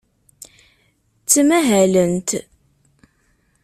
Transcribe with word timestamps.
Ttmahalent. 1.21 2.29